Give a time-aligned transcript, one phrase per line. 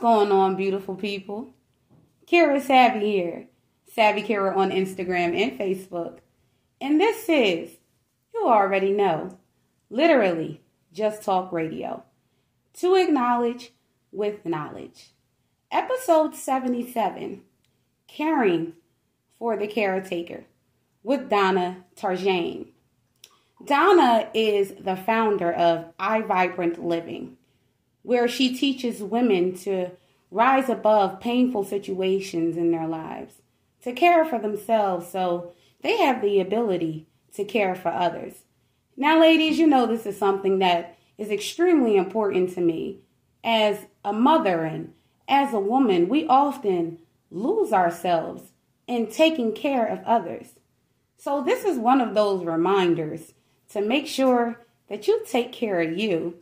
[0.00, 1.52] going on, beautiful people?
[2.26, 3.46] Kira Savvy here.
[3.92, 6.18] Savvy Kira on Instagram and Facebook.
[6.80, 7.76] And this is,
[8.34, 9.38] you already know,
[9.90, 12.02] literally just talk radio.
[12.74, 13.72] To acknowledge
[14.10, 15.10] with knowledge.
[15.70, 17.42] Episode 77
[18.08, 18.72] Caring
[19.38, 20.44] for the Caretaker
[21.02, 22.68] with Donna Tashjian.
[23.64, 27.36] Donna is the founder of iVibrant Living,
[28.02, 29.90] where she teaches women to
[30.30, 33.34] rise above painful situations in their lives,
[33.82, 35.52] to care for themselves so
[35.82, 38.42] they have the ability to care for others.
[38.96, 42.98] Now, ladies, you know this is something that is extremely important to me.
[43.42, 44.92] As a mother and
[45.28, 46.98] as a woman, we often
[47.30, 48.52] lose ourselves
[48.86, 50.58] in taking care of others.
[51.16, 53.32] So, this is one of those reminders
[53.70, 56.38] to make sure that you take care of you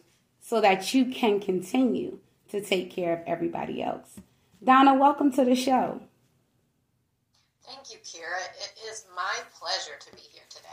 [0.48, 4.18] so that you can continue to take care of everybody else.
[4.64, 6.00] Donna, welcome to the show.
[7.66, 8.40] Thank you, Kira.
[8.56, 10.68] It is my pleasure to be here today.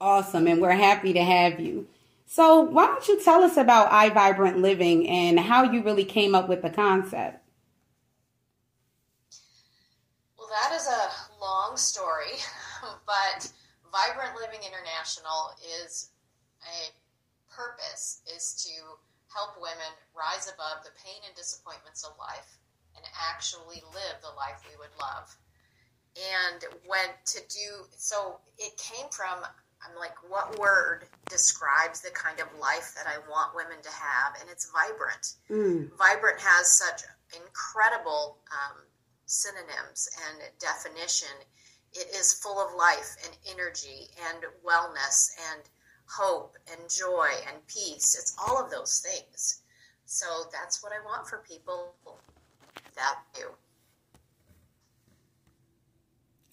[0.00, 1.88] Awesome, and we're happy to have you.
[2.26, 6.48] So, why don't you tell us about iVibrant Living and how you really came up
[6.48, 7.44] with the concept?
[10.38, 12.38] Well, that is a long story,
[13.04, 13.50] but
[13.90, 16.10] Vibrant Living International is
[16.62, 17.03] a
[17.54, 18.74] purpose is to
[19.32, 22.58] help women rise above the pain and disappointments of life
[22.96, 25.30] and actually live the life we would love.
[26.14, 29.42] And when to do so, it came from
[29.84, 34.40] I'm like, what word describes the kind of life that I want women to have?
[34.40, 35.34] And it's vibrant.
[35.50, 35.90] Mm.
[35.98, 37.02] Vibrant has such
[37.36, 38.80] incredible um,
[39.26, 41.36] synonyms and definition.
[41.92, 45.62] It is full of life and energy and wellness and
[46.06, 48.16] hope and joy and peace.
[48.18, 49.62] It's all of those things.
[50.06, 51.94] So that's what I want for people
[52.94, 53.46] that do.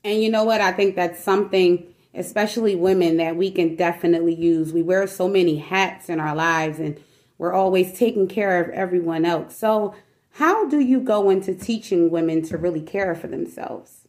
[0.04, 0.62] And you know what?
[0.62, 1.86] I think that's something,
[2.16, 4.74] especially women, that we can definitely use.
[4.74, 7.00] We wear so many hats in our lives and
[7.38, 9.56] we're always taking care of everyone else.
[9.56, 9.96] So,
[10.36, 14.01] how do you go into teaching women to really care for themselves?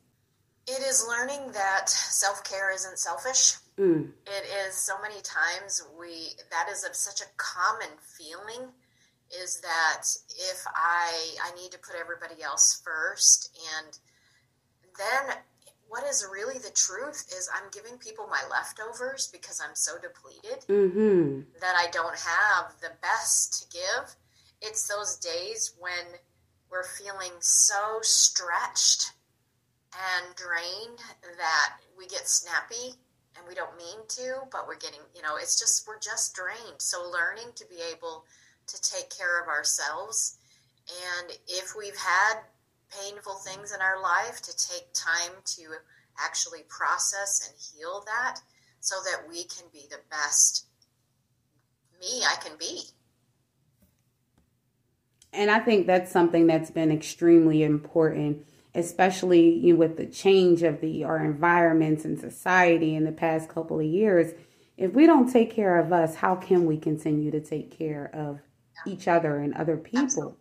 [0.73, 3.57] It is learning that self care isn't selfish.
[3.79, 4.09] Mm.
[4.27, 8.69] It is so many times we, that is a, such a common feeling
[9.43, 11.13] is that if I,
[11.45, 13.99] I need to put everybody else first and
[14.99, 15.37] then
[15.89, 20.65] what is really the truth is I'm giving people my leftovers because I'm so depleted
[20.67, 21.41] mm-hmm.
[21.61, 24.17] that I don't have the best to give.
[24.63, 26.19] It's those days when
[26.71, 29.13] we're feeling so stretched
[29.95, 30.99] and drained
[31.37, 32.97] that we get snappy
[33.37, 36.81] and we don't mean to, but we're getting, you know, it's just, we're just drained.
[36.81, 38.25] So learning to be able
[38.67, 40.39] to take care of ourselves.
[40.89, 42.41] And if we've had
[43.03, 45.63] painful things in our life, to take time to
[46.19, 48.41] actually process and heal that
[48.81, 50.67] so that we can be the best
[52.01, 52.83] me I can be.
[55.33, 60.63] And I think that's something that's been extremely important, especially you know, with the change
[60.63, 64.33] of the our environments and society in the past couple of years.
[64.77, 68.41] If we don't take care of us, how can we continue to take care of
[68.87, 70.05] each other and other people?
[70.05, 70.37] Absolutely.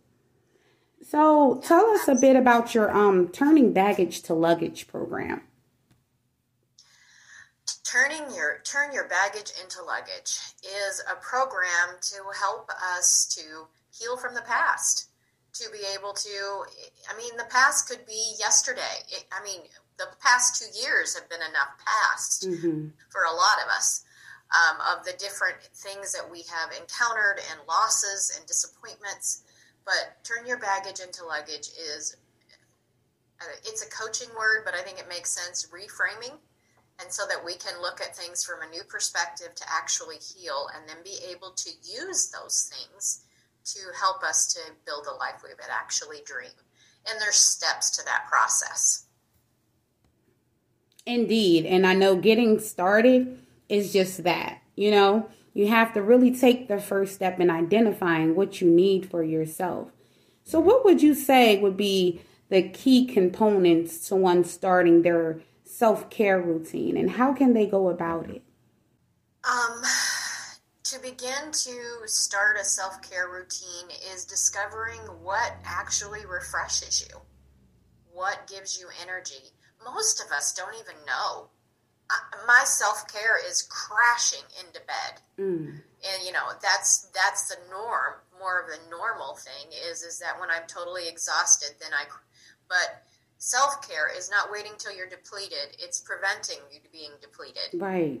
[1.04, 5.42] So, tell us a bit about your um, turning baggage to luggage program.
[7.84, 14.16] Turning your turn your baggage into luggage is a program to help us to heal
[14.16, 15.11] from the past.
[15.60, 16.64] To be able to,
[17.12, 19.04] I mean, the past could be yesterday.
[19.10, 19.60] It, I mean,
[19.98, 22.88] the past two years have been enough past mm-hmm.
[23.10, 24.02] for a lot of us
[24.52, 29.44] um, of the different things that we have encountered and losses and disappointments.
[29.84, 32.16] But turn your baggage into luggage is
[33.40, 36.36] uh, it's a coaching word, but I think it makes sense reframing.
[37.00, 40.68] And so that we can look at things from a new perspective to actually heal
[40.76, 43.24] and then be able to use those things
[43.64, 46.50] to help us to build a life we would actually dream.
[47.08, 49.06] And there's steps to that process.
[51.04, 51.66] Indeed.
[51.66, 53.38] And I know getting started
[53.68, 54.60] is just that.
[54.76, 59.10] You know, you have to really take the first step in identifying what you need
[59.10, 59.90] for yourself.
[60.44, 66.10] So, what would you say would be the key components to one starting their self
[66.10, 68.42] care routine and how can they go about it?
[69.44, 69.82] Um,
[71.22, 77.16] begin to start a self care routine is discovering what actually refreshes you,
[78.12, 79.50] what gives you energy.
[79.84, 81.48] Most of us don't even know
[82.46, 85.68] my self care is crashing into bed, mm.
[85.68, 90.38] and you know that's that's the norm more of a normal thing is is that
[90.40, 92.04] when I'm totally exhausted, then I.
[92.68, 93.04] But
[93.38, 97.80] self care is not waiting till you're depleted; it's preventing you being depleted.
[97.80, 98.20] Right.